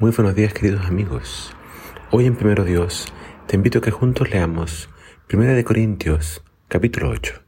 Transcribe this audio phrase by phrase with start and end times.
[0.00, 1.54] Muy buenos días queridos amigos.
[2.10, 3.04] Hoy en Primero Dios
[3.46, 4.88] te invito a que juntos leamos
[5.26, 7.42] Primera de Corintios capítulo 8.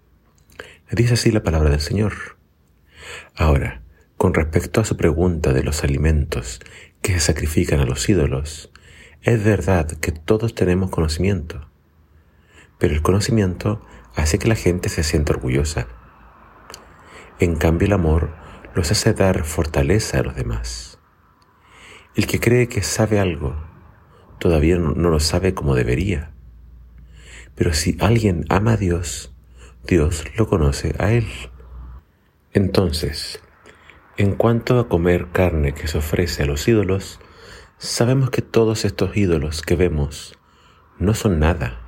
[0.90, 2.12] Dice así la palabra del Señor.
[3.34, 3.80] Ahora,
[4.18, 6.60] con respecto a su pregunta de los alimentos
[7.00, 8.70] que se sacrifican a los ídolos,
[9.22, 11.70] es verdad que todos tenemos conocimiento,
[12.78, 13.80] pero el conocimiento
[14.14, 15.88] hace que la gente se sienta orgullosa.
[17.38, 18.34] En cambio el amor
[18.74, 20.91] los hace dar fortaleza a los demás.
[22.14, 23.56] El que cree que sabe algo
[24.38, 26.32] todavía no, lo sabe como debería.
[27.54, 29.32] Pero si alguien ama a Dios,
[29.86, 31.26] Dios lo conoce a Él.
[32.52, 33.40] Entonces,
[34.18, 37.18] en cuanto a comer carne que se ofrece a los ídolos,
[37.78, 40.38] sabemos que todos estos ídolos que vemos
[40.98, 41.80] no son nada,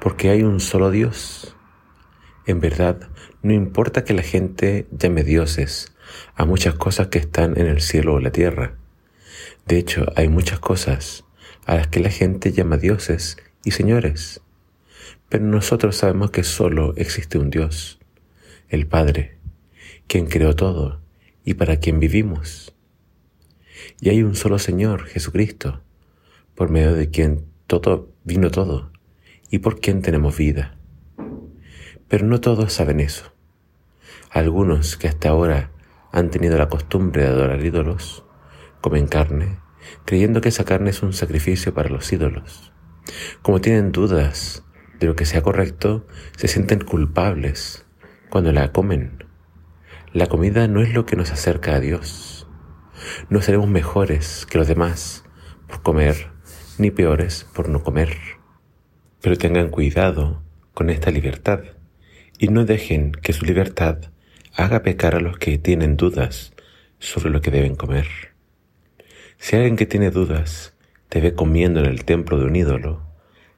[0.00, 1.54] porque hay un solo Dios.
[2.44, 3.08] En verdad,
[3.42, 5.94] no importa que la gente llame dioses
[6.34, 8.77] a muchas cosas que están en el cielo o la tierra.
[9.68, 11.26] De hecho, hay muchas cosas
[11.66, 14.40] a las que la gente llama dioses y señores,
[15.28, 17.98] pero nosotros sabemos que solo existe un Dios,
[18.70, 19.36] el Padre,
[20.06, 21.02] quien creó todo
[21.44, 22.74] y para quien vivimos.
[24.00, 25.82] Y hay un solo Señor, Jesucristo,
[26.54, 28.90] por medio de quien todo vino todo
[29.50, 30.78] y por quien tenemos vida.
[32.08, 33.34] Pero no todos saben eso.
[34.30, 35.72] Algunos que hasta ahora
[36.10, 38.24] han tenido la costumbre de adorar ídolos,
[38.80, 39.58] comen carne,
[40.04, 42.72] creyendo que esa carne es un sacrificio para los ídolos.
[43.42, 44.64] Como tienen dudas
[45.00, 47.86] de lo que sea correcto, se sienten culpables
[48.30, 49.24] cuando la comen.
[50.12, 52.46] La comida no es lo que nos acerca a Dios.
[53.28, 55.24] No seremos mejores que los demás
[55.66, 56.30] por comer,
[56.78, 58.16] ni peores por no comer.
[59.20, 60.42] Pero tengan cuidado
[60.74, 61.60] con esta libertad
[62.38, 63.98] y no dejen que su libertad
[64.54, 66.52] haga pecar a los que tienen dudas
[66.98, 68.37] sobre lo que deben comer.
[69.38, 70.74] Si alguien que tiene dudas
[71.08, 73.02] te ve comiendo en el templo de un ídolo,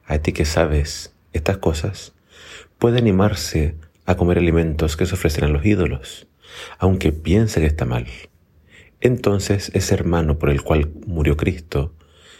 [0.05, 2.13] a ti que sabes estas cosas,
[2.77, 6.27] puede animarse a comer alimentos que se ofrecen a los ídolos,
[6.77, 8.05] aunque piense que está mal.
[9.01, 11.93] Entonces ese hermano por el cual murió Cristo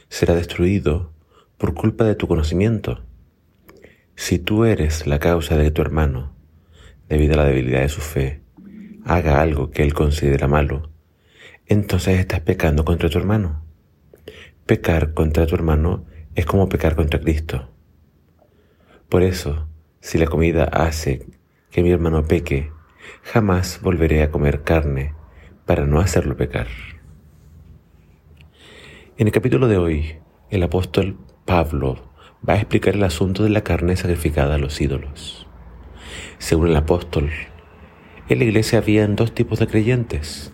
[0.08, 1.12] será destruido
[1.58, 3.04] por culpa de tu conocimiento.
[4.16, 6.36] Si tú eres la causa de que tu hermano,
[7.10, 8.42] debido a la debilidad de su fe,
[9.04, 10.91] haga algo que él considera malo,
[11.68, 13.64] entonces estás pecando contra tu hermano.
[14.66, 16.06] Pecar contra tu hermano
[16.36, 17.70] es como pecar contra Cristo.
[19.10, 19.68] Por eso,
[20.00, 21.26] si la comida hace
[21.70, 22.72] que mi hermano peque,
[23.24, 25.14] jamás volveré a comer carne
[25.66, 26.68] para no hacerlo pecar.
[29.18, 30.16] En el capítulo de hoy,
[30.50, 32.12] el apóstol Pablo
[32.48, 35.48] va a explicar el asunto de la carne sacrificada a los ídolos.
[36.40, 37.30] Según el apóstol,
[38.30, 40.54] en la iglesia habían dos tipos de creyentes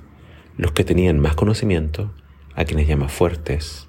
[0.57, 2.11] los que tenían más conocimiento,
[2.55, 3.87] a quienes llama fuertes,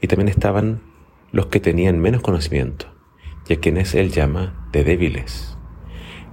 [0.00, 0.82] y también estaban
[1.30, 2.86] los que tenían menos conocimiento,
[3.48, 5.56] y a quienes él llama de débiles.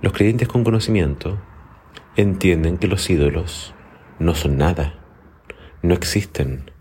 [0.02, 1.40] Los creyentes con conocimiento
[2.16, 3.76] entienden que los ídolos
[4.18, 5.00] no son nada,
[5.84, 6.72] no existen,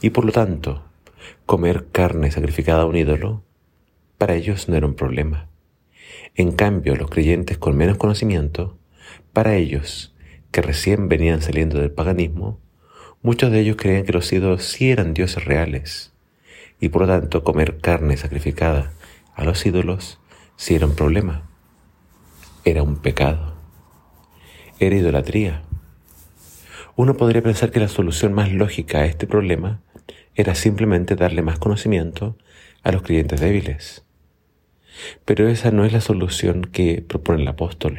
[0.00, 0.84] y por lo tanto,
[1.44, 3.44] comer carne sacrificada a un ídolo,
[4.16, 5.50] para ellos no era un problema.
[6.34, 8.78] En cambio, los creyentes con menos conocimiento,
[9.34, 10.15] para ellos
[10.56, 12.58] que recién venían saliendo del paganismo,
[13.20, 16.14] muchos de ellos creían que los ídolos sí eran dioses reales,
[16.80, 18.90] y por lo tanto comer carne sacrificada
[19.34, 20.18] a los ídolos
[20.56, 21.46] sí era un problema,
[22.64, 23.54] era un pecado,
[24.78, 25.60] era idolatría.
[26.94, 29.82] Uno podría pensar que la solución más lógica a este problema
[30.36, 32.38] era simplemente darle más conocimiento
[32.82, 34.06] a los creyentes débiles.
[35.26, 37.98] Pero esa no es la solución que propone el apóstol.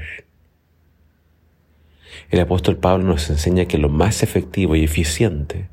[2.29, 5.69] El apóstol Pablo nos enseña que lo más efectivo y eficiente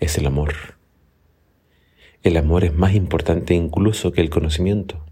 [0.00, 0.54] es el amor.
[2.22, 5.04] El amor es más importante incluso que el conocimiento.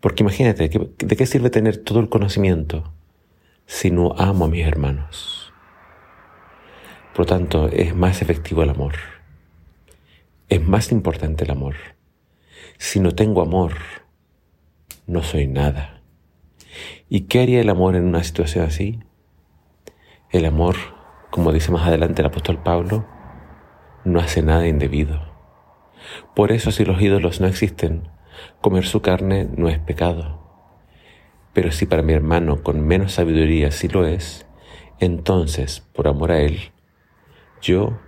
[0.00, 2.92] Porque imagínate, ¿de qué sirve tener todo el conocimiento
[3.66, 5.52] si no amo a mis hermanos?
[7.12, 8.94] Por lo tanto, es más efectivo el amor.
[10.48, 11.76] Es más importante el amor.
[12.78, 13.74] Si no tengo amor,
[15.06, 16.02] no soy nada.
[17.08, 19.00] ¿Y qué haría el amor en una situación así?
[20.32, 20.76] El amor,
[21.30, 23.04] como dice más adelante el apóstol Pablo,
[24.04, 25.20] no hace nada indebido.
[26.36, 28.08] Por eso si los ídolos no existen,
[28.60, 30.38] comer su carne no es pecado.
[31.52, 34.46] Pero si para mi hermano con menos sabiduría sí lo es,
[35.00, 36.60] entonces, por amor a él,
[37.60, 37.98] yo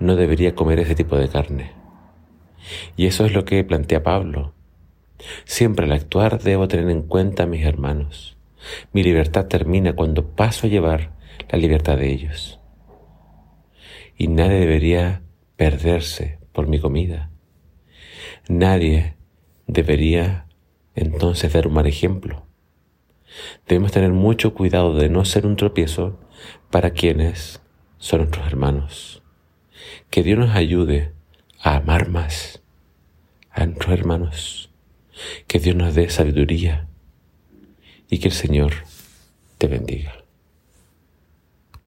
[0.00, 1.72] no debería comer ese tipo de carne.
[2.94, 4.52] Y eso es lo que plantea Pablo.
[5.44, 8.36] Siempre al actuar debo tener en cuenta a mis hermanos.
[8.92, 11.18] Mi libertad termina cuando paso a llevar
[11.50, 12.60] la libertad de ellos.
[14.16, 15.22] Y nadie debería
[15.56, 17.30] perderse por mi comida.
[18.48, 19.16] Nadie
[19.66, 20.46] debería
[20.94, 22.46] entonces dar un mal ejemplo.
[23.66, 26.20] Debemos tener mucho cuidado de no ser un tropiezo
[26.70, 27.60] para quienes
[27.98, 29.22] son nuestros hermanos.
[30.10, 31.12] Que Dios nos ayude
[31.60, 32.62] a amar más
[33.50, 34.70] a nuestros hermanos.
[35.46, 36.88] Que Dios nos dé sabiduría
[38.08, 38.72] y que el Señor
[39.58, 40.19] te bendiga.